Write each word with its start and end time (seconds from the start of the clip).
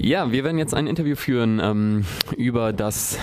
Ja, 0.00 0.30
wir 0.30 0.44
werden 0.44 0.58
jetzt 0.58 0.74
ein 0.74 0.86
Interview 0.86 1.16
führen 1.16 1.60
ähm, 1.60 2.04
über 2.36 2.72
das 2.72 3.18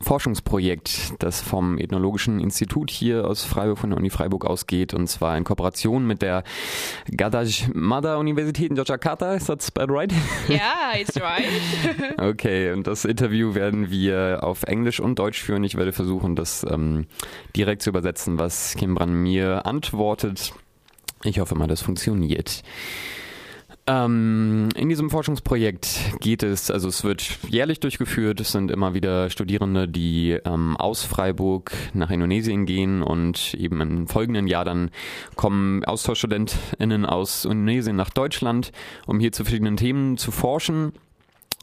Forschungsprojekt, 0.00 1.14
das 1.18 1.40
vom 1.40 1.78
Ethnologischen 1.78 2.38
Institut 2.38 2.92
hier 2.92 3.26
aus 3.26 3.42
Freiburg, 3.42 3.78
von 3.78 3.90
der 3.90 3.98
Uni 3.98 4.08
Freiburg 4.08 4.44
ausgeht, 4.44 4.94
und 4.94 5.08
zwar 5.08 5.36
in 5.36 5.42
Kooperation 5.42 6.06
mit 6.06 6.22
der 6.22 6.44
Gadaj 7.10 7.66
Mada 7.74 8.18
Universität 8.18 8.70
in 8.70 8.76
Yogyakarta. 8.76 9.34
Ist 9.34 9.48
das 9.48 9.66
spelled 9.66 9.90
right? 9.90 10.12
Ja, 10.46 10.54
yeah, 10.54 11.00
it's 11.00 11.20
right. 11.20 11.48
okay, 12.18 12.70
und 12.70 12.86
das 12.86 13.04
Interview 13.04 13.56
werden 13.56 13.90
wir 13.90 14.44
auf 14.44 14.62
Englisch 14.62 15.00
und 15.00 15.18
Deutsch 15.18 15.42
führen. 15.42 15.64
Ich 15.64 15.74
werde 15.74 15.92
versuchen, 15.92 16.36
das 16.36 16.64
ähm, 16.70 17.06
direkt 17.56 17.82
zu 17.82 17.90
übersetzen, 17.90 18.38
was 18.38 18.76
Kimbran 18.76 19.12
mir 19.12 19.66
antwortet. 19.66 20.54
Ich 21.24 21.40
hoffe 21.40 21.56
mal, 21.56 21.66
das 21.66 21.82
funktioniert. 21.82 22.62
Ähm, 23.90 24.68
in 24.76 24.88
diesem 24.88 25.10
Forschungsprojekt 25.10 26.20
geht 26.20 26.44
es, 26.44 26.70
also 26.70 26.86
es 26.86 27.02
wird 27.02 27.38
jährlich 27.48 27.80
durchgeführt. 27.80 28.38
Es 28.38 28.52
sind 28.52 28.70
immer 28.70 28.94
wieder 28.94 29.30
Studierende, 29.30 29.88
die 29.88 30.38
ähm, 30.44 30.76
aus 30.76 31.02
Freiburg 31.02 31.72
nach 31.92 32.10
Indonesien 32.10 32.66
gehen 32.66 33.02
und 33.02 33.52
eben 33.54 33.80
im 33.80 34.06
folgenden 34.06 34.46
Jahr 34.46 34.64
dann 34.64 34.92
kommen 35.34 35.84
AustauschstudentInnen 35.84 37.04
aus 37.04 37.44
Indonesien 37.44 37.96
nach 37.96 38.10
Deutschland, 38.10 38.70
um 39.06 39.18
hier 39.18 39.32
zu 39.32 39.42
verschiedenen 39.42 39.76
Themen 39.76 40.16
zu 40.18 40.30
forschen. 40.30 40.92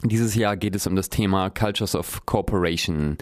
Dieses 0.04 0.34
Jahr 0.34 0.58
geht 0.58 0.76
es 0.76 0.86
um 0.86 0.96
das 0.96 1.08
Thema 1.08 1.48
Cultures 1.48 1.94
of 1.94 2.26
Cooperation. 2.26 3.16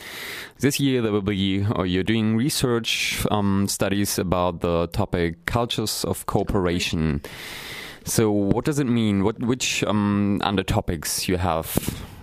This 0.60 0.80
year 0.80 1.00
there 1.00 1.12
will 1.12 1.22
be, 1.22 1.64
or 1.72 1.84
you're 1.84 2.02
doing 2.02 2.36
research 2.36 3.24
um, 3.30 3.68
studies 3.68 4.18
about 4.18 4.66
the 4.66 4.88
topic 4.88 5.46
Cultures 5.46 6.04
of 6.04 6.26
Cooperation. 6.26 7.22
So, 8.06 8.30
what 8.30 8.64
does 8.64 8.78
it 8.78 8.86
mean? 8.86 9.24
What, 9.24 9.40
which 9.40 9.82
um, 9.82 10.40
under 10.44 10.62
topics 10.62 11.26
you 11.28 11.38
have? 11.38 11.66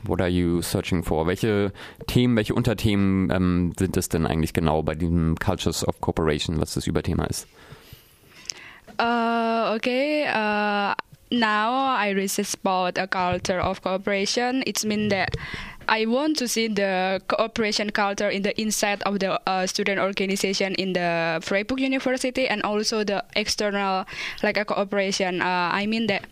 What 0.06 0.22
are 0.22 0.30
you 0.30 0.62
searching 0.62 1.04
for? 1.04 1.28
Welche 1.28 1.74
Themen, 2.08 2.38
welche 2.38 2.54
Unterthemen 2.56 3.30
ähm, 3.30 3.74
sind 3.78 3.98
es 3.98 4.08
denn 4.08 4.26
eigentlich 4.26 4.54
genau 4.54 4.82
bei 4.82 4.96
diesem 4.96 5.36
Cultures 5.40 5.86
of 5.86 6.00
Cooperation, 6.00 6.62
was 6.62 6.74
das 6.74 6.88
Überthema 6.88 7.26
ist? 7.26 7.48
Uh, 8.98 9.76
okay. 9.76 10.24
Uh, 10.24 10.94
now 11.32 11.94
I 11.98 12.14
research 12.16 12.54
about 12.64 12.98
a 12.98 13.06
culture 13.06 13.60
of 13.60 13.82
cooperation. 13.82 14.64
It's 14.66 14.86
mean 14.86 15.10
that 15.10 15.36
I 15.88 16.06
want 16.06 16.38
to 16.38 16.48
see 16.48 16.68
the 16.68 17.22
cooperation 17.28 17.92
culture 17.92 18.30
in 18.30 18.44
the 18.44 18.60
inside 18.60 19.02
of 19.04 19.20
the 19.20 19.40
uh, 19.48 19.68
student 19.68 20.00
organization 20.00 20.76
in 20.76 20.94
the 20.94 21.40
Freiburg 21.42 21.80
University 21.80 22.48
and 22.48 22.62
also 22.64 23.04
the 23.04 23.24
external 23.36 24.06
like 24.42 24.58
a 24.58 24.66
cooperation. 24.66 25.42
Uh, 25.42 25.70
I 25.72 25.86
mean 25.86 26.08
that 26.08 26.26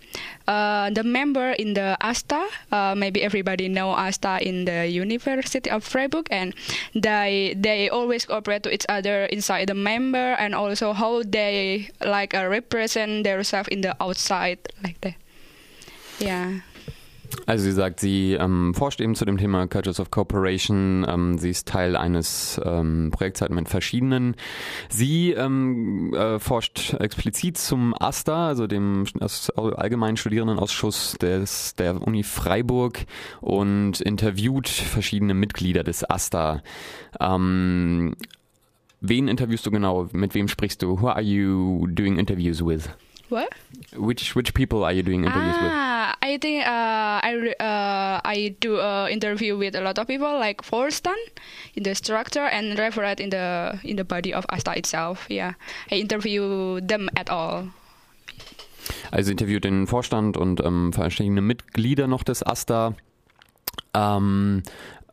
uh, 0.48 0.90
the 0.90 1.04
member 1.04 1.52
in 1.52 1.74
the 1.74 1.98
ASTA, 2.02 2.48
uh, 2.72 2.96
maybe 2.96 3.22
everybody 3.24 3.68
know 3.68 3.94
ASTA 3.94 4.40
in 4.42 4.66
the 4.66 4.88
University 4.88 5.70
of 5.70 5.84
Freiburg, 5.84 6.28
and 6.32 6.54
they 6.96 7.54
they 7.58 7.90
always 7.90 8.26
cooperate 8.26 8.64
to 8.64 8.74
each 8.74 8.86
other 8.90 9.26
inside 9.26 9.68
the 9.68 9.76
member 9.76 10.34
and 10.40 10.56
also 10.56 10.94
how 10.94 11.24
they 11.24 11.90
like 12.06 12.34
uh, 12.34 12.48
represent 12.48 13.24
themselves 13.24 13.70
in 13.70 13.82
the 13.82 13.96
outside 14.02 14.60
like 14.84 15.00
that. 15.02 15.16
Yeah. 16.20 16.62
Also 17.46 17.64
sie 17.66 17.72
sagt, 17.72 18.00
sie 18.00 18.34
ähm, 18.34 18.74
forscht 18.74 19.02
eben 19.02 19.16
zu 19.16 19.26
dem 19.26 19.38
Thema 19.38 19.68
Cultures 19.68 20.00
of 20.00 20.12
Cooperation. 20.12 21.06
Ähm, 21.08 21.38
sie 21.38 21.50
ist 21.50 21.68
Teil 21.68 21.96
eines 21.96 22.60
ähm, 22.64 23.10
Projekts 23.12 23.42
halt 23.42 23.52
mit 23.52 23.70
verschiedenen. 23.70 24.36
Sie 24.90 25.32
ähm, 25.32 26.14
äh, 26.14 26.40
forscht 26.40 26.94
explizit 26.96 27.58
zum 27.58 27.94
AStA, 28.00 28.48
also 28.48 28.68
dem 28.68 29.06
Allgemeinen 29.56 30.18
Studierendenausschuss 30.18 31.18
des, 31.20 31.76
der 31.76 32.02
Uni 32.02 32.24
Freiburg 32.24 33.06
und 33.42 34.02
interviewt 34.02 34.70
verschiedene 34.70 35.34
Mitglieder 35.34 35.84
des 35.84 36.04
AStA. 36.04 36.62
Ähm, 37.20 38.16
wen 39.02 39.28
interviewst 39.28 39.66
du 39.66 39.72
genau? 39.72 40.08
Mit 40.12 40.34
wem 40.36 40.48
sprichst 40.48 40.82
du? 40.82 41.02
Who 41.02 41.10
are 41.10 41.22
you 41.22 41.88
doing 41.88 42.18
interviews 42.18 42.64
with? 42.66 42.90
What? 43.32 43.48
Which 43.96 44.36
which 44.36 44.54
people 44.54 44.84
are 44.84 44.92
you 44.92 45.04
doing 45.04 45.24
interviews 45.24 45.56
ah, 45.56 45.64
with? 45.64 45.72
I 46.22 46.38
think 46.38 46.68
uh, 46.68 47.18
I 47.24 47.56
uh, 47.60 48.20
I 48.26 48.56
do 48.60 48.76
a 48.76 49.10
interview 49.10 49.58
with 49.58 49.74
a 49.74 49.80
lot 49.80 49.98
of 49.98 50.08
people 50.08 50.38
like 50.38 50.62
Forstan 50.62 51.16
in 51.74 51.84
the 51.84 51.96
structure 51.96 52.44
and 52.44 52.78
referent 52.78 53.22
in 53.22 53.30
the 53.30 53.80
in 53.84 53.96
the 53.96 54.04
body 54.04 54.34
of 54.34 54.46
Asta 54.50 54.76
itself. 54.76 55.28
Yeah, 55.30 55.54
I 55.90 55.96
interview 55.96 56.82
them 56.82 57.10
at 57.16 57.30
all. 57.30 57.72
Also 59.12 59.32
interviewt 59.32 59.64
den 59.64 59.88
Vorstand 59.88 60.36
und 60.36 60.60
ähm, 60.60 60.92
verschiedene 60.92 61.42
Mitglieder 61.42 62.08
noch 62.08 62.24
des 62.24 62.44
AStA. 62.44 62.96
Ähm, 63.94 64.64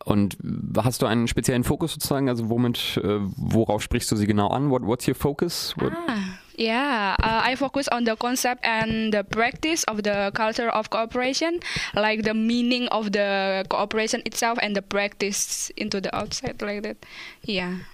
und 0.05 0.39
hast 0.77 1.03
du 1.03 1.07
einen 1.07 1.29
speziellen 1.29 1.63
Fokus 1.63 1.93
sozusagen? 1.93 2.29
Also 2.29 2.49
womit, 2.49 2.99
äh, 3.05 3.21
worauf 3.37 3.83
sprichst 3.83 4.11
du 4.11 4.17
sie 4.17 4.27
genau 4.27 4.49
an? 4.49 4.71
What, 4.71 4.83
what's 4.83 5.07
your 5.07 5.15
focus? 5.15 5.75
What 5.77 5.93
ah. 5.93 6.38
Yeah, 6.59 7.15
uh, 7.23 7.41
I 7.45 7.55
focus 7.55 7.87
on 7.87 8.03
the 8.03 8.17
concept 8.17 8.67
and 8.67 9.15
the 9.15 9.23
practice 9.23 9.85
of 9.85 10.03
the 10.03 10.33
culture 10.35 10.69
of 10.69 10.91
cooperation, 10.91 11.61
like 11.95 12.25
the 12.25 12.35
meaning 12.35 12.89
of 12.89 13.13
the 13.13 13.65
cooperation 13.69 14.23
itself 14.27 14.59
and 14.61 14.75
the 14.75 14.83
practice 14.83 15.71
into 15.77 16.01
the 16.01 16.11
outside, 16.15 16.61
like 16.61 16.83
that. 16.83 16.97
Yeah. 17.45 17.87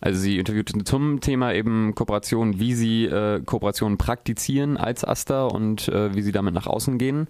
Also 0.00 0.20
sie 0.20 0.38
interviewt 0.38 0.70
zum 0.86 1.20
Thema 1.20 1.52
eben 1.52 1.94
Kooperation, 1.94 2.60
wie 2.60 2.74
sie 2.74 3.06
äh, 3.06 3.40
Kooperation 3.40 3.96
praktizieren 3.96 4.76
als 4.76 5.04
Aster 5.04 5.52
und 5.52 5.88
äh, 5.88 6.14
wie 6.14 6.22
sie 6.22 6.32
damit 6.32 6.54
nach 6.54 6.66
außen 6.66 6.98
gehen. 6.98 7.28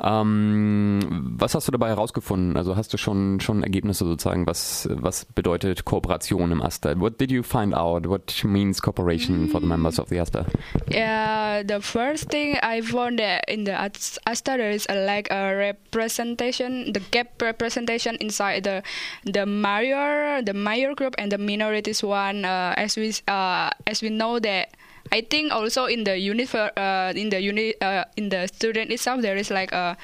Ähm, 0.00 1.00
was 1.38 1.54
hast 1.54 1.66
du 1.68 1.72
dabei 1.72 1.88
herausgefunden? 1.88 2.56
Also 2.56 2.76
hast 2.76 2.92
du 2.92 2.98
schon 2.98 3.40
schon 3.40 3.62
Ergebnisse 3.62 4.04
sozusagen? 4.04 4.46
Was 4.46 4.88
was 4.92 5.24
bedeutet 5.24 5.84
Kooperation 5.84 6.52
im 6.52 6.62
Aster? 6.62 6.98
What 7.00 7.20
did 7.20 7.30
you 7.30 7.42
find 7.42 7.74
out? 7.74 8.08
What 8.08 8.44
means 8.44 8.80
cooperation 8.80 9.48
for 9.48 9.60
the 9.60 9.66
members 9.66 9.98
of 9.98 10.08
the 10.08 10.20
Aster? 10.20 10.46
Yeah, 10.90 11.62
the 11.66 11.80
first 11.80 12.30
thing 12.30 12.56
I 12.62 12.82
found 12.82 13.18
that 13.18 13.48
in 13.48 13.64
the 13.64 13.72
Aster 13.72 14.56
there 14.56 14.70
is 14.70 14.86
a, 14.88 14.94
like 14.94 15.30
a 15.30 15.56
representation, 15.56 16.92
the 16.92 17.00
gap 17.10 17.40
representation 17.42 18.16
inside 18.20 18.64
the 18.64 18.82
the 19.24 19.46
major, 19.46 20.42
the 20.42 20.54
major 20.54 20.94
group 20.94 21.14
and 21.18 21.32
the 21.32 21.38
minorities 21.56 22.02
one. 22.02 22.44
Uh, 22.44 22.74
as 22.76 22.96
we 22.96 23.12
uh, 23.28 23.70
as 23.86 24.02
we 24.02 24.10
know 24.10 24.38
that 24.38 24.76
I 25.12 25.20
think 25.22 25.52
also 25.52 25.86
in 25.86 26.04
the 26.04 26.18
unit 26.18 26.54
uh, 26.54 27.12
in 27.16 27.30
the 27.30 27.40
unit 27.40 27.76
uh, 27.80 28.04
in 28.16 28.28
the 28.28 28.46
student 28.46 28.90
itself 28.90 29.22
there 29.22 29.36
is 29.36 29.50
like 29.50 29.72
a, 29.72 29.96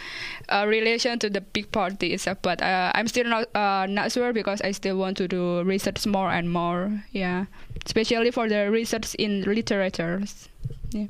a 0.48 0.66
relation 0.66 1.18
to 1.18 1.30
the 1.30 1.40
big 1.40 1.70
party 1.72 2.12
itself. 2.12 2.38
But 2.42 2.62
uh, 2.62 2.92
I'm 2.94 3.08
still 3.08 3.26
not 3.26 3.54
uh, 3.54 3.86
not 3.86 4.12
sure 4.12 4.32
because 4.32 4.60
I 4.62 4.72
still 4.72 4.96
want 4.96 5.16
to 5.18 5.28
do 5.28 5.62
research 5.62 6.06
more 6.06 6.30
and 6.30 6.50
more. 6.50 7.04
Yeah, 7.12 7.46
especially 7.84 8.30
for 8.30 8.48
the 8.48 8.70
research 8.70 9.14
in 9.16 9.42
literatures. 9.42 10.48
Yeah. 10.90 11.06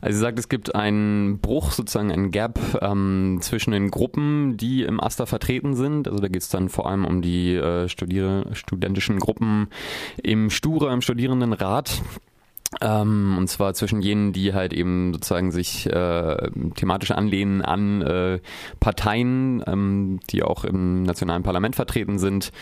Also 0.00 0.16
sie 0.16 0.20
sagt, 0.20 0.38
es 0.38 0.48
gibt 0.48 0.74
einen 0.74 1.40
Bruch, 1.40 1.72
sozusagen 1.72 2.10
einen 2.10 2.30
Gap 2.30 2.58
ähm, 2.80 3.38
zwischen 3.40 3.72
den 3.72 3.90
Gruppen, 3.90 4.56
die 4.56 4.82
im 4.82 5.00
Aster 5.00 5.26
vertreten 5.26 5.74
sind. 5.74 6.08
Also 6.08 6.20
da 6.20 6.28
geht 6.28 6.42
es 6.42 6.48
dann 6.48 6.68
vor 6.68 6.88
allem 6.88 7.04
um 7.04 7.22
die 7.22 7.54
äh, 7.54 7.88
Studier 7.88 8.46
studentischen 8.52 9.18
Gruppen 9.18 9.68
im 10.22 10.50
Stura, 10.50 10.92
im 10.92 11.02
Studierendenrat. 11.02 12.02
Ähm, 12.80 13.36
und 13.38 13.48
zwar 13.48 13.74
zwischen 13.74 14.02
jenen, 14.02 14.32
die 14.32 14.52
halt 14.52 14.72
eben 14.72 15.12
sozusagen 15.14 15.52
sich 15.52 15.86
äh, 15.86 16.50
thematisch 16.74 17.12
anlehnen 17.12 17.62
an 17.62 18.02
äh, 18.02 18.40
Parteien, 18.80 19.62
ähm, 19.66 20.20
die 20.30 20.42
auch 20.42 20.64
im 20.64 21.04
nationalen 21.04 21.42
Parlament 21.42 21.76
vertreten 21.76 22.18
sind. 22.18 22.52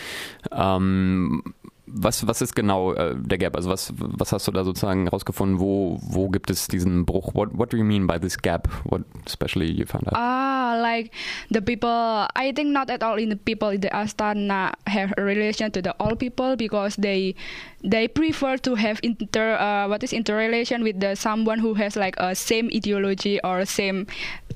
Ähm, 0.53 1.55
was, 1.87 2.27
was 2.27 2.41
ist 2.41 2.55
genau 2.55 2.95
äh, 2.95 3.15
der 3.15 3.39
Gap? 3.39 3.57
Also 3.57 3.71
was, 3.71 3.93
was 3.97 4.33
hast 4.33 4.49
du 4.49 4.53
da 4.53 4.65
sozusagen 4.65 5.05
herausgefunden? 5.05 5.61
Wo, 5.61 5.99
wo 6.03 6.29
gibt 6.29 6.51
es 6.51 6.67
diesen 6.67 7.05
Bruch? 7.05 7.35
What, 7.35 7.51
what 7.59 7.73
do 7.73 7.77
you 7.77 7.85
mean 7.85 8.07
by 8.07 8.19
this 8.19 8.39
gap? 8.39 8.69
What 8.85 9.03
especially 9.27 9.71
you 9.71 9.85
found 9.87 10.09
out? 10.09 10.15
Ah, 10.15 10.79
like 10.81 11.11
the 11.51 11.61
people, 11.61 12.27
I 12.35 12.53
think 12.55 12.71
not 12.71 12.91
at 12.91 13.03
all 13.03 13.19
in 13.19 13.29
the 13.29 13.37
people 13.37 13.69
in 13.69 13.83
the 13.83 13.91
Astana 13.91 14.73
have 14.87 15.13
a 15.19 15.23
relation 15.23 15.71
to 15.73 15.83
the 15.83 15.95
all 16.01 16.17
people 16.17 16.57
because 16.57 16.97
they 16.97 17.35
they 17.83 18.09
prefer 18.09 18.57
to 18.59 18.75
have 18.75 18.99
inter 19.03 19.57
uh, 19.57 19.87
what 19.89 20.03
is 20.03 20.13
interrelation 20.13 20.83
with 20.83 21.01
the 21.01 21.15
someone 21.15 21.59
who 21.59 21.75
has 21.75 21.97
like 21.97 22.15
a 22.17 22.35
same 22.35 22.71
ideology 22.75 23.41
or 23.45 23.65
same 23.67 24.07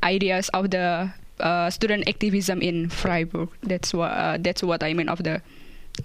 ideas 0.03 0.49
of 0.51 0.71
the 0.71 1.11
uh, 1.41 1.69
student 1.69 2.09
activism 2.09 2.63
in 2.63 2.89
Freiburg. 2.89 3.51
That's 3.63 3.93
what 3.93 4.11
uh, 4.13 4.39
that's 4.41 4.63
what 4.63 4.83
I 4.83 4.95
mean 4.95 5.11
of 5.11 5.23
the 5.23 5.43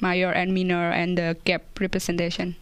major 0.02 0.34
and 0.34 0.54
minor 0.54 0.92
and 0.92 1.18
the 1.18 1.36
gap 1.46 1.62
representation. 1.80 2.56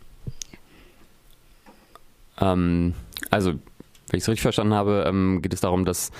Ähm, 2.40 2.94
also, 3.30 3.52
wenn 3.52 4.18
ich 4.18 4.24
es 4.24 4.28
richtig 4.28 4.42
verstanden 4.42 4.74
habe, 4.74 5.06
ähm, 5.08 5.42
geht 5.42 5.54
es 5.54 5.62
darum, 5.62 5.86
dass, 5.86 6.12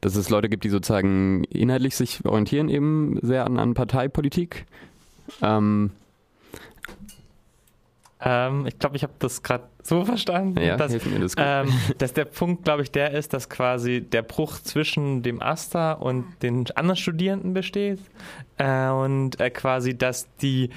dass 0.00 0.16
es 0.16 0.28
Leute 0.28 0.48
gibt, 0.48 0.64
die 0.64 0.70
sozusagen 0.70 1.44
inhaltlich 1.44 1.96
sich 1.96 2.24
orientieren 2.24 2.68
eben 2.68 3.18
sehr 3.22 3.46
an, 3.46 3.58
an 3.58 3.74
Parteipolitik. 3.74 4.66
Ähm, 5.42 5.90
Ähm, 8.20 8.66
ich 8.66 8.78
glaube, 8.78 8.96
ich 8.96 9.04
habe 9.04 9.12
das 9.18 9.42
gerade 9.42 9.64
so 9.82 10.04
verstanden, 10.04 10.60
ja, 10.60 10.76
dass, 10.76 10.92
mir 11.04 11.20
das. 11.20 11.34
Ähm, 11.36 11.72
dass 11.98 12.12
der 12.12 12.24
Punkt, 12.24 12.64
glaube 12.64 12.82
ich, 12.82 12.90
der 12.90 13.12
ist, 13.12 13.32
dass 13.32 13.48
quasi 13.48 14.00
der 14.00 14.22
Bruch 14.22 14.58
zwischen 14.60 15.22
dem 15.22 15.40
Asta 15.40 15.92
und 15.92 16.24
den 16.42 16.66
anderen 16.74 16.96
Studierenden 16.96 17.54
besteht 17.54 18.00
äh, 18.58 18.88
und 18.88 19.40
äh, 19.40 19.50
quasi, 19.50 19.96
dass 19.96 20.28
die, 20.36 20.70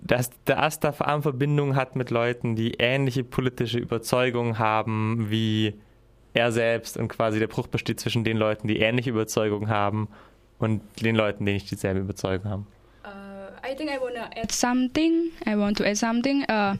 dass 0.00 0.30
der 0.46 0.62
Asta 0.62 0.92
vor 0.92 1.08
allem 1.08 1.22
Verbindung 1.22 1.76
hat 1.76 1.96
mit 1.96 2.10
Leuten, 2.10 2.56
die 2.56 2.74
ähnliche 2.78 3.24
politische 3.24 3.78
Überzeugungen 3.78 4.58
haben 4.58 5.30
wie 5.30 5.74
er 6.34 6.52
selbst 6.52 6.96
und 6.96 7.08
quasi 7.08 7.38
der 7.38 7.46
Bruch 7.46 7.66
besteht 7.66 8.00
zwischen 8.00 8.24
den 8.24 8.36
Leuten, 8.36 8.68
die 8.68 8.78
ähnliche 8.78 9.10
Überzeugungen 9.10 9.68
haben 9.68 10.08
und 10.58 10.82
den 11.02 11.16
Leuten, 11.16 11.44
die 11.44 11.52
nicht 11.52 11.70
dieselbe 11.70 12.00
Überzeugung 12.00 12.50
haben. 12.50 12.66
I 13.62 13.74
think 13.74 13.90
I 13.90 13.98
want 13.98 14.16
to 14.16 14.26
add 14.38 14.50
something. 14.50 15.30
I 15.46 15.54
want 15.54 15.76
to 15.78 15.86
add 15.86 15.96
something. 15.96 16.42
Uh, 16.50 16.76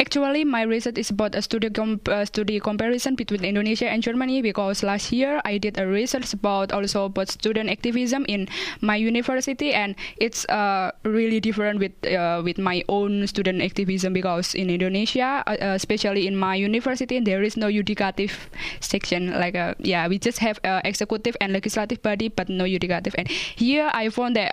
actually, 0.00 0.42
my 0.42 0.62
research 0.62 0.98
is 0.98 1.10
about 1.10 1.36
a 1.36 1.42
study, 1.42 1.70
comp- 1.70 2.08
uh, 2.08 2.24
study 2.24 2.58
comparison 2.58 3.14
between 3.14 3.44
Indonesia 3.44 3.86
and 3.86 4.02
Germany 4.02 4.42
because 4.42 4.82
last 4.82 5.12
year 5.12 5.40
I 5.44 5.58
did 5.58 5.78
a 5.78 5.86
research 5.86 6.34
about 6.34 6.72
also 6.72 7.04
about 7.04 7.28
student 7.30 7.70
activism 7.70 8.26
in 8.26 8.48
my 8.80 8.96
university, 8.96 9.72
and 9.72 9.94
it's 10.16 10.44
uh, 10.50 10.90
really 11.04 11.38
different 11.38 11.78
with 11.78 11.94
uh, 12.02 12.42
with 12.42 12.58
my 12.58 12.82
own 12.88 13.26
student 13.28 13.62
activism 13.62 14.12
because 14.12 14.54
in 14.54 14.68
Indonesia, 14.68 15.46
uh, 15.46 15.54
uh, 15.62 15.78
especially 15.78 16.26
in 16.26 16.34
my 16.34 16.56
university, 16.56 17.20
there 17.20 17.46
is 17.46 17.56
no 17.56 17.70
judicative 17.70 18.34
section. 18.80 19.30
Like, 19.30 19.54
yeah, 19.78 20.08
we 20.08 20.18
just 20.18 20.42
have 20.42 20.58
executive 20.82 21.36
and 21.40 21.52
legislative 21.52 22.02
body, 22.02 22.34
but 22.34 22.48
no 22.50 22.64
judicative. 22.64 23.14
And 23.14 23.30
here 23.30 23.90
I 23.94 24.10
found 24.10 24.34
that 24.34 24.50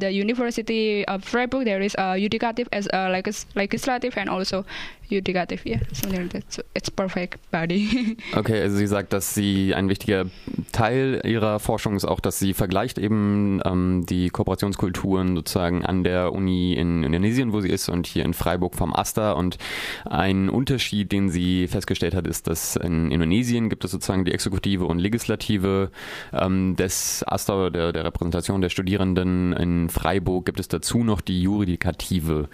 the 0.00 0.08
university 0.08 1.04
uh, 1.10 1.18
Freiburg 1.18 1.64
there 1.64 1.80
is 1.80 1.94
a 1.94 2.16
judicative 2.16 2.68
as 2.72 2.88
a 2.92 3.10
legis 3.10 3.46
legislative 3.54 4.16
and 4.16 4.30
also 4.30 4.64
judicative, 5.10 5.64
yeah, 5.66 5.80
something 5.92 6.22
like 6.22 6.32
that. 6.32 6.44
So 6.48 6.62
it's 6.74 6.90
perfect 6.90 7.50
body. 7.50 8.16
okay, 8.36 8.60
also 8.62 8.76
sie 8.76 8.86
sagt, 8.86 9.12
dass 9.12 9.34
sie 9.34 9.74
ein 9.74 9.88
wichtiger 9.88 10.26
Teil 10.72 11.20
ihrer 11.24 11.58
Forschung 11.58 11.96
ist 11.96 12.04
auch, 12.04 12.20
dass 12.20 12.38
sie 12.38 12.54
vergleicht 12.54 12.98
eben 12.98 13.60
ähm, 13.64 14.06
die 14.06 14.30
Kooperationskulturen 14.30 15.36
sozusagen 15.36 15.84
an 15.84 16.04
der 16.04 16.32
Uni 16.32 16.74
in 16.74 17.02
Indonesien, 17.02 17.52
wo 17.52 17.60
sie 17.60 17.68
ist, 17.68 17.88
und 17.88 18.06
hier 18.06 18.24
in 18.24 18.34
Freiburg 18.34 18.74
vom 18.76 18.94
AStA. 18.94 19.32
Und 19.32 19.58
ein 20.04 20.48
Unterschied, 20.48 21.12
den 21.12 21.30
sie 21.30 21.66
festgestellt 21.66 22.14
hat, 22.14 22.26
ist, 22.26 22.46
dass 22.46 22.76
in 22.76 23.10
Indonesien 23.10 23.68
gibt 23.68 23.84
es 23.84 23.90
sozusagen 23.90 24.24
die 24.24 24.32
Exekutive 24.32 24.86
und 24.86 24.98
Legislative 24.98 25.90
ähm, 26.32 26.76
des 26.76 27.24
AStA, 27.26 27.70
der, 27.70 27.92
der 27.92 28.04
Repräsentation 28.04 28.60
der 28.60 28.68
Studierenden. 28.68 29.52
In 29.52 29.88
Freiburg 29.90 30.46
gibt 30.46 30.60
es 30.60 30.68
dazu 30.68 31.04
noch 31.04 31.20
die 31.20 31.42
Juridikative. 31.42 32.48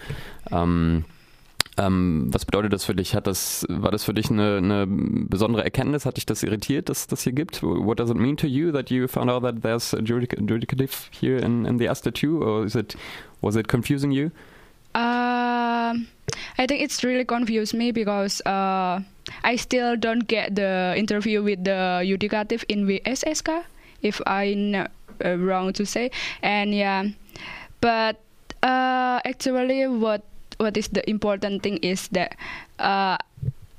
Ähm, 0.51 1.05
ähm, 1.77 2.27
was 2.31 2.45
bedeutet 2.45 2.73
das 2.73 2.85
für 2.85 2.95
dich? 2.95 3.13
Hat 3.13 3.27
das, 3.27 3.65
war 3.69 3.91
das 3.91 4.03
für 4.03 4.13
dich 4.13 4.29
eine, 4.31 4.57
eine, 4.57 4.85
besondere 4.87 5.63
Erkenntnis? 5.63 6.05
Hat 6.05 6.17
dich 6.17 6.25
das 6.25 6.43
irritiert, 6.43 6.89
dass 6.89 7.07
das 7.07 7.21
hier 7.21 7.33
gibt? 7.33 7.61
What 7.61 7.99
does 7.99 8.09
it 8.09 8.17
mean 8.17 8.35
to 8.37 8.47
you 8.47 8.71
that 8.71 8.89
you 8.89 9.07
found 9.07 9.29
out 9.29 9.43
that 9.43 9.61
there's 9.61 9.93
a 9.93 9.99
judicative 9.99 11.09
here 11.11 11.37
in, 11.37 11.65
in 11.65 11.77
the 11.77 11.87
Asta 11.87 12.11
too? 12.11 12.41
Or 12.41 12.65
is 12.65 12.75
it, 12.75 12.97
was 13.41 13.55
it 13.55 13.67
confusing 13.67 14.11
you? 14.11 14.31
Uh, 14.95 15.93
I 16.57 16.65
think 16.65 16.81
it's 16.81 17.03
really 17.03 17.25
confused 17.25 17.75
me 17.75 17.91
because 17.91 18.41
uh, 18.41 19.01
I 19.43 19.55
still 19.55 19.95
don't 19.95 20.27
get 20.27 20.55
the 20.55 20.95
interview 20.97 21.43
with 21.43 21.63
the 21.63 22.01
judicative 22.03 22.63
in 22.67 22.87
VSSK, 22.87 23.63
if 24.01 24.19
I'm 24.25 24.71
not 24.71 24.91
uh, 25.23 25.37
wrong 25.37 25.73
to 25.73 25.85
say. 25.85 26.09
And 26.41 26.73
yeah, 26.73 27.05
but 27.81 28.17
uh, 28.63 29.19
actually 29.23 29.85
what 29.85 30.23
what 30.57 30.77
is 30.77 30.87
the 30.89 31.07
important 31.09 31.63
thing 31.63 31.77
is 31.77 32.07
that 32.09 32.35
uh, 32.79 33.17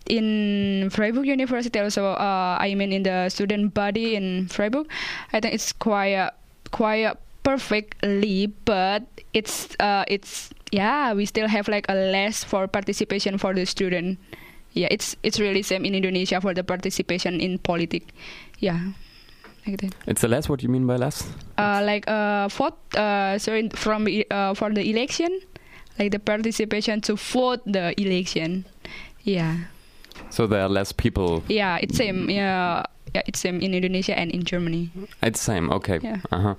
in 0.06 0.88
Freiburg 0.90 1.26
University 1.26 1.78
also 1.78 2.12
uh, 2.12 2.56
I 2.58 2.74
mean 2.74 2.92
in 2.92 3.02
the 3.02 3.28
student 3.28 3.74
body 3.74 4.16
in 4.16 4.48
Freiburg 4.48 4.88
I 5.32 5.40
think 5.40 5.54
it's 5.54 5.72
quite 5.72 6.30
quite 6.70 7.14
perfectly 7.42 8.46
but 8.64 9.04
it's 9.32 9.76
uh, 9.80 10.04
it's 10.08 10.50
yeah 10.72 11.12
we 11.12 11.26
still 11.26 11.48
have 11.48 11.68
like 11.68 11.86
a 11.88 11.94
less 11.94 12.44
for 12.44 12.66
participation 12.66 13.38
for 13.38 13.54
the 13.54 13.64
student 13.64 14.18
yeah 14.72 14.88
it's 14.90 15.16
it's 15.22 15.38
really 15.40 15.62
same 15.62 15.84
in 15.84 15.94
Indonesia 15.94 16.40
for 16.40 16.54
the 16.54 16.64
participation 16.64 17.40
in 17.40 17.58
politics 17.58 18.06
yeah 18.58 18.92
like 19.68 19.80
that. 19.80 19.94
It's 20.06 20.24
a 20.24 20.28
less. 20.28 20.48
What 20.48 20.60
do 20.60 20.64
you 20.64 20.72
mean 20.72 20.86
by 20.86 20.96
less? 20.96 21.28
Uh, 21.58 21.82
like 21.84 22.08
uh, 22.08 22.48
vote. 22.48 22.78
Uh, 22.96 23.38
so 23.38 23.52
from 23.74 24.08
uh, 24.30 24.54
for 24.54 24.72
the 24.72 24.88
election, 24.88 25.40
like 25.98 26.12
the 26.12 26.18
participation 26.18 27.00
to 27.02 27.16
vote 27.16 27.60
the 27.66 27.98
election. 28.00 28.64
Yeah. 29.24 29.56
So 30.30 30.46
there 30.46 30.62
are 30.62 30.68
less 30.68 30.92
people. 30.92 31.42
Yeah, 31.48 31.78
it's 31.80 31.96
same. 31.96 32.30
Yeah, 32.30 32.84
yeah 33.14 33.22
it's 33.26 33.40
same 33.40 33.60
in 33.60 33.74
Indonesia 33.74 34.18
and 34.18 34.30
in 34.30 34.44
Germany. 34.44 34.90
It's 35.22 35.40
same. 35.40 35.70
Okay. 35.70 36.00
Yeah. 36.02 36.18
Uh-huh. 36.30 36.54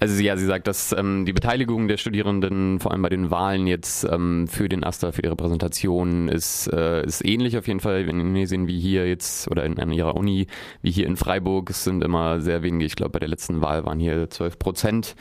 Also 0.00 0.20
ja, 0.20 0.36
sie 0.36 0.46
sagt, 0.46 0.66
dass 0.66 0.92
ähm, 0.98 1.26
die 1.26 1.32
Beteiligung 1.32 1.86
der 1.86 1.96
Studierenden, 1.96 2.80
vor 2.80 2.90
allem 2.90 3.02
bei 3.02 3.08
den 3.08 3.30
Wahlen 3.30 3.68
jetzt 3.68 4.02
ähm, 4.02 4.48
für 4.48 4.68
den 4.68 4.82
AStA, 4.82 5.12
für 5.12 5.22
die 5.22 5.28
Repräsentation, 5.28 6.26
ist, 6.26 6.66
äh, 6.72 7.06
ist 7.06 7.24
ähnlich 7.24 7.56
auf 7.56 7.68
jeden 7.68 7.78
Fall 7.78 8.00
in 8.00 8.18
Indonesien 8.18 8.66
wie 8.66 8.80
hier 8.80 9.06
jetzt 9.06 9.48
oder 9.48 9.64
in, 9.64 9.78
an 9.78 9.92
ihrer 9.92 10.16
Uni, 10.16 10.48
wie 10.82 10.90
hier 10.90 11.06
in 11.06 11.16
Freiburg. 11.16 11.70
Es 11.70 11.84
sind 11.84 12.02
immer 12.02 12.40
sehr 12.40 12.64
wenige, 12.64 12.84
ich 12.84 12.96
glaube 12.96 13.12
bei 13.12 13.20
der 13.20 13.28
letzten 13.28 13.60
Wahl 13.60 13.86
waren 13.86 14.00
hier 14.00 14.28
12 14.28 14.58
Prozent 14.58 15.14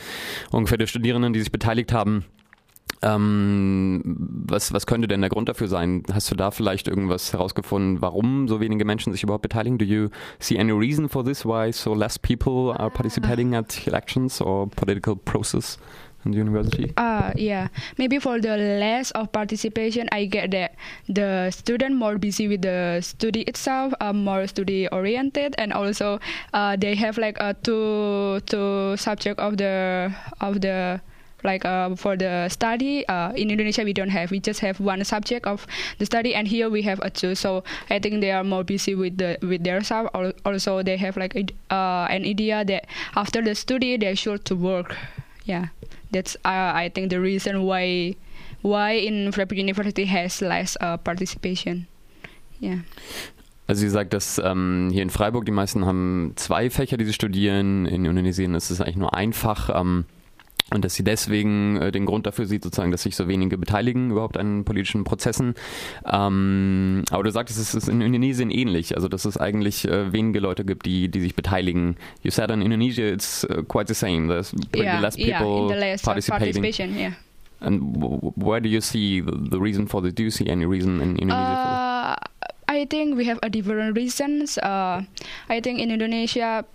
ungefähr 0.49 0.79
der 0.79 0.87
Studierenden, 0.87 1.33
die 1.33 1.41
sich 1.41 1.51
beteiligt 1.51 1.93
haben. 1.93 2.25
Ähm, 3.03 4.01
was, 4.05 4.73
was 4.73 4.85
könnte 4.85 5.07
denn 5.07 5.21
der 5.21 5.29
Grund 5.29 5.49
dafür 5.49 5.67
sein? 5.67 6.03
Hast 6.13 6.29
du 6.29 6.35
da 6.35 6.51
vielleicht 6.51 6.87
irgendwas 6.87 7.33
herausgefunden, 7.33 8.01
warum 8.01 8.47
so 8.47 8.59
wenige 8.59 8.85
Menschen 8.85 9.11
sich 9.11 9.23
überhaupt 9.23 9.41
beteiligen? 9.41 9.77
Do 9.77 9.85
you 9.85 10.09
see 10.39 10.59
any 10.59 10.71
reason 10.71 11.09
for 11.09 11.23
this? 11.23 11.45
Why 11.45 11.71
so 11.71 11.95
less 11.95 12.19
people 12.19 12.73
are 12.77 12.91
participating 12.91 13.55
at 13.55 13.87
elections 13.87 14.41
or 14.41 14.69
political 14.69 15.15
process? 15.15 15.79
in 16.25 16.31
the 16.31 16.37
university? 16.37 16.93
Uh, 16.97 17.31
yeah. 17.35 17.69
Maybe 17.97 18.19
for 18.19 18.39
the 18.39 18.57
less 18.57 19.11
of 19.11 19.31
participation, 19.31 20.07
I 20.11 20.25
get 20.25 20.51
that 20.51 20.75
the 21.07 21.51
student 21.51 21.95
more 21.95 22.17
busy 22.17 22.47
with 22.47 22.61
the 22.61 22.99
study 23.01 23.41
itself, 23.41 23.93
uh, 23.99 24.13
more 24.13 24.47
study 24.47 24.87
oriented, 24.89 25.55
and 25.57 25.73
also 25.73 26.19
uh, 26.53 26.75
they 26.75 26.95
have 26.95 27.17
like 27.17 27.37
a 27.39 27.55
two 27.55 28.39
two 28.45 28.97
subject 28.97 29.39
of 29.39 29.57
the 29.57 30.13
of 30.39 30.61
the 30.61 31.01
like 31.43 31.65
uh, 31.65 31.95
for 31.95 32.15
the 32.15 32.49
study 32.49 33.07
uh, 33.07 33.31
in 33.33 33.49
Indonesia 33.49 33.83
we 33.83 33.93
don't 33.93 34.09
have. 34.09 34.31
We 34.31 34.39
just 34.39 34.59
have 34.61 34.79
one 34.79 35.03
subject 35.03 35.45
of 35.45 35.65
the 35.97 36.05
study 36.05 36.35
and 36.35 36.47
here 36.47 36.69
we 36.69 36.81
have 36.83 36.99
a 37.01 37.09
two. 37.09 37.35
So 37.35 37.63
I 37.89 37.99
think 37.99 38.21
they 38.21 38.31
are 38.31 38.43
more 38.43 38.63
busy 38.63 38.95
with 38.95 39.17
the 39.17 39.37
with 39.41 39.63
their 39.63 39.83
stuff. 39.83 40.09
Also 40.45 40.83
they 40.83 40.97
have 40.97 41.17
like 41.17 41.35
uh, 41.69 42.07
an 42.09 42.25
idea 42.25 42.65
that 42.65 42.85
after 43.15 43.41
the 43.41 43.55
study 43.55 43.97
they 43.97 44.15
should 44.15 44.45
to 44.45 44.55
work. 44.55 44.95
Yeah. 45.45 45.67
That's 46.11 46.35
uh, 46.43 46.75
I 46.75 46.91
think 46.93 47.09
the 47.09 47.19
reason 47.19 47.63
why 47.63 48.15
why 48.61 48.91
in 48.91 49.31
Freiburg 49.31 49.57
University 49.57 50.05
has 50.05 50.41
less 50.41 50.77
uh, 50.81 50.97
participation. 50.97 51.87
Yeah. 52.59 52.83
Also 53.67 53.81
sie 53.81 53.89
sagt, 53.89 54.13
dass 54.13 54.37
ähm, 54.43 54.89
hier 54.91 55.01
in 55.01 55.09
Freiburg 55.09 55.45
die 55.45 55.51
meisten 55.51 55.85
haben 55.85 56.33
zwei 56.35 56.69
Fächer, 56.69 56.97
die 56.97 57.05
sie 57.05 57.13
studieren. 57.13 57.85
In 57.85 58.05
Indonesien 58.05 58.53
ist 58.53 58.69
es 58.69 58.81
eigentlich 58.81 58.97
nur 58.97 59.13
einfach. 59.13 59.69
Ähm, 59.73 60.05
und 60.73 60.85
dass 60.85 60.95
sie 60.95 61.03
deswegen 61.03 61.77
äh, 61.77 61.91
den 61.91 62.05
Grund 62.05 62.25
dafür 62.25 62.45
sieht, 62.45 62.63
sozusagen, 62.63 62.91
dass 62.91 63.03
sich 63.03 63.15
so 63.15 63.27
wenige 63.27 63.57
beteiligen 63.57 64.11
überhaupt 64.11 64.37
an 64.37 64.63
politischen 64.63 65.03
Prozessen. 65.03 65.55
Ähm, 66.11 67.03
aber 67.11 67.23
du 67.23 67.31
sagtest, 67.31 67.59
es 67.59 67.75
ist 67.75 67.89
in 67.89 68.01
Indonesien 68.01 68.49
ähnlich, 68.49 68.95
also 68.95 69.07
dass 69.07 69.25
es 69.25 69.37
eigentlich 69.37 69.87
äh, 69.87 70.13
wenige 70.13 70.39
Leute 70.39 70.65
gibt, 70.65 70.85
die, 70.85 71.09
die 71.09 71.19
sich 71.19 71.35
beteiligen. 71.35 71.97
You 72.23 72.31
said 72.31 72.51
in 72.51 72.61
Indonesia 72.61 73.05
it's 73.05 73.45
uh, 73.45 73.63
quite 73.63 73.87
the 73.87 73.93
same. 73.93 74.27
There's 74.27 74.51
pretty 74.71 74.87
yeah, 74.87 74.99
less 74.99 75.15
people 75.15 75.69
yeah, 75.69 75.79
less 75.79 76.01
participating. 76.01 76.61
Participation, 76.61 76.97
yeah. 76.97 77.11
And 77.59 78.01
where 78.35 78.59
do 78.59 78.69
you 78.69 78.81
see 78.81 79.21
the, 79.21 79.31
the, 79.31 79.59
reason 79.59 79.85
for 79.85 80.01
this? 80.01 80.13
Do 80.13 80.23
you 80.23 80.31
see 80.31 80.47
any 80.47 80.65
reason 80.65 80.99
in 80.99 81.15
Indonesia 81.17 82.17
uh? 82.17 82.31
I 82.67 82.85
think 82.85 83.17
we 83.17 83.25
have 83.25 83.37
a 83.43 83.49
different 83.49 83.95
reasons. 83.95 84.57
Uh, 84.57 85.03
I 85.49 85.59
think 85.59 85.79
in 85.79 85.91
Indonesia, 85.91 86.65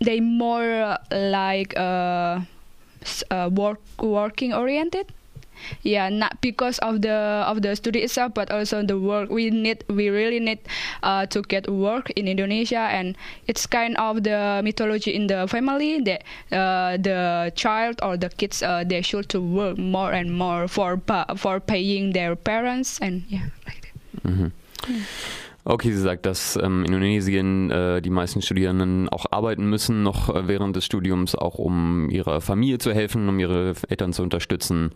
they 0.00 0.20
more 0.20 0.96
like 1.10 1.76
uh, 1.76 2.40
uh, 3.30 3.50
work 3.52 3.78
working 4.00 4.52
oriented 4.54 5.12
yeah 5.82 6.08
not 6.08 6.40
because 6.40 6.78
of 6.80 7.02
the 7.02 7.44
of 7.46 7.62
the 7.62 7.74
study 7.76 8.00
itself 8.00 8.34
but 8.34 8.50
also 8.50 8.82
the 8.82 8.98
work 8.98 9.30
we 9.30 9.50
need 9.50 9.84
we 9.88 10.08
really 10.08 10.40
need 10.40 10.58
uh, 11.02 11.26
to 11.26 11.42
get 11.42 11.68
work 11.70 12.10
in 12.10 12.26
indonesia 12.26 12.90
and 12.90 13.16
it's 13.46 13.66
kind 13.66 13.96
of 13.96 14.22
the 14.22 14.60
mythology 14.64 15.14
in 15.14 15.26
the 15.26 15.46
family 15.48 16.00
that 16.00 16.22
uh, 16.52 16.96
the 16.96 17.52
child 17.54 17.98
or 18.02 18.16
the 18.16 18.28
kids 18.30 18.62
uh, 18.62 18.84
they 18.84 19.02
should 19.02 19.28
to 19.28 19.40
work 19.40 19.78
more 19.78 20.12
and 20.12 20.32
more 20.32 20.68
for 20.68 21.00
for 21.36 21.60
paying 21.60 22.12
their 22.12 22.34
parents 22.36 22.98
and 23.00 23.24
yeah 23.28 23.46
like 23.66 23.82
that 23.82 24.28
mm-hmm. 24.28 24.48
yeah. 24.88 25.04
Okay, 25.64 25.92
sie 25.92 26.00
sagt, 26.00 26.26
dass 26.26 26.56
ähm, 26.56 26.80
in 26.80 26.86
Indonesien 26.86 27.70
äh, 27.70 28.02
die 28.02 28.10
meisten 28.10 28.42
Studierenden 28.42 29.08
auch 29.08 29.26
arbeiten 29.30 29.70
müssen, 29.70 30.02
noch 30.02 30.28
äh, 30.28 30.48
während 30.48 30.74
des 30.74 30.84
Studiums, 30.84 31.36
auch 31.36 31.54
um 31.54 32.10
ihrer 32.10 32.40
Familie 32.40 32.78
zu 32.78 32.92
helfen, 32.92 33.28
um 33.28 33.38
ihre 33.38 33.74
Eltern 33.88 34.12
zu 34.12 34.24
unterstützen. 34.24 34.90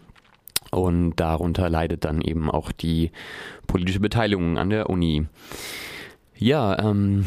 Und 0.73 1.15
darunter 1.17 1.71
leidet 1.71 2.05
dann 2.05 2.21
eben 2.21 2.51
auch 2.51 2.73
die 2.73 3.13
politische 3.69 4.01
Beteiligung 4.01 4.59
an 4.59 4.71
der 4.71 4.91
Uni. 4.91 5.27
Ja, 6.37 6.75
um, 6.85 7.25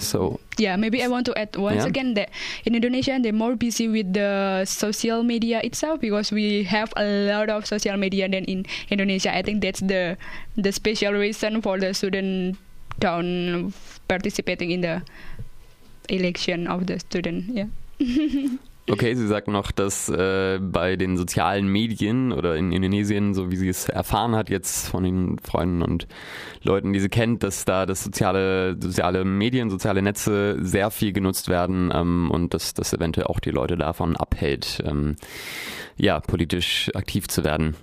so. 0.00 0.40
Yeah, 0.58 0.76
maybe 0.76 1.02
I 1.04 1.08
want 1.08 1.24
to 1.28 1.34
add 1.36 1.56
once 1.56 1.84
Yeah. 1.84 1.92
again 1.92 2.14
that 2.14 2.30
in 2.64 2.74
Indonesia 2.74 3.16
they're 3.20 3.36
more 3.36 3.56
busy 3.56 3.88
with 3.88 4.12
the 4.12 4.64
social 4.68 5.22
media 5.22 5.60
itself 5.64 6.00
because 6.00 6.32
we 6.32 6.64
have 6.64 6.92
a 6.96 7.04
lot 7.28 7.48
of 7.48 7.64
social 7.66 7.96
media 7.96 8.28
than 8.28 8.44
in 8.44 8.64
Indonesia. 8.88 9.32
I 9.32 9.40
think 9.42 9.60
that's 9.60 9.80
the 9.80 10.16
the 10.56 10.72
special 10.72 11.12
reason 11.16 11.60
for 11.60 11.76
the 11.80 11.92
student 11.92 12.56
don't 13.00 13.72
participating 14.08 14.70
in 14.70 14.80
the 14.84 15.00
election 16.08 16.66
of 16.66 16.86
the 16.86 16.98
student. 17.00 17.44
Yeah. 17.48 17.68
Okay, 18.90 19.14
sie 19.14 19.26
sagt 19.26 19.48
noch, 19.48 19.70
dass 19.70 20.08
äh, 20.08 20.58
bei 20.60 20.96
den 20.96 21.16
sozialen 21.16 21.68
Medien 21.68 22.32
oder 22.32 22.56
in 22.56 22.72
Indonesien, 22.72 23.34
so 23.34 23.50
wie 23.50 23.56
sie 23.56 23.68
es 23.68 23.88
erfahren 23.88 24.34
hat 24.34 24.50
jetzt 24.50 24.88
von 24.88 25.04
den 25.04 25.38
Freunden 25.38 25.82
und 25.82 26.08
Leuten, 26.62 26.92
die 26.92 27.00
sie 27.00 27.08
kennt, 27.08 27.42
dass 27.42 27.64
da 27.64 27.86
das 27.86 28.02
soziale, 28.02 28.76
soziale 28.80 29.24
Medien, 29.24 29.70
soziale 29.70 30.02
Netze 30.02 30.56
sehr 30.60 30.90
viel 30.90 31.12
genutzt 31.12 31.48
werden 31.48 31.92
ähm, 31.94 32.30
und 32.30 32.52
dass 32.52 32.74
das 32.74 32.92
eventuell 32.92 33.26
auch 33.26 33.40
die 33.40 33.50
Leute 33.50 33.76
davon 33.76 34.16
abhält, 34.16 34.82
ähm, 34.84 35.16
ja, 35.96 36.20
politisch 36.20 36.90
aktiv 36.94 37.28
zu 37.28 37.44
werden. 37.44 37.76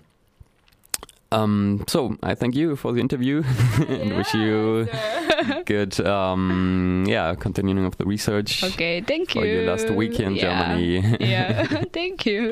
Um, 1.32 1.84
so, 1.88 2.16
I 2.24 2.36
thank 2.36 2.56
you 2.56 2.76
for 2.78 2.94
the 2.94 3.00
interview 3.02 3.44
and 3.88 4.16
wish 4.16 4.34
you 4.34 4.88
good, 5.66 6.00
um, 6.06 7.04
yeah, 7.08 7.36
continuing 7.36 7.86
of 7.86 7.98
the 7.98 8.06
research. 8.06 8.64
Okay, 8.64 9.02
thank 9.02 9.36
you. 9.36 9.42
For 9.42 9.48
your 9.48 9.64
last 9.66 9.90
week 9.90 10.20
in 10.22 10.36
Yeah. 10.36 10.42
Germany. 10.78 11.18
yeah, 11.20 11.66
thank 11.94 12.26
you. 12.26 12.46